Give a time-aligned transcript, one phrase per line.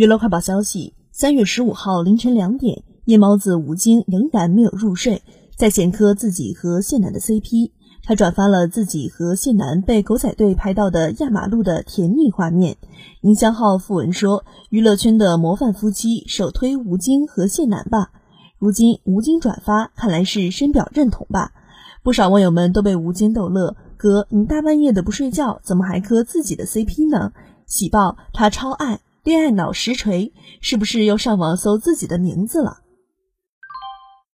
[0.00, 5.20] 娱乐快报消息：三月十五号凌晨两点，夜猫子吴京仍然没有入睡，
[5.58, 7.70] 在线磕自己和谢楠的 CP。
[8.02, 12.78] 他转发了自己和谢楠被狗仔队拍到的压马路的甜蜜画面。
[13.20, 14.42] 营销号附文说
[14.72, 18.10] ：“娱乐圈的模范夫妻，首推吴京和谢楠吧。”
[18.58, 21.52] 如今吴京转发，看来是深表认同吧。
[22.02, 27.32] 不少网友们都被吴京逗乐：“哥，你大半夜的不睡觉，怎么还磕自己的 CP 呢？”
[27.68, 32.79] 喜报他超爱恋爱脑实锤，是不是又上网搜自己的名字了？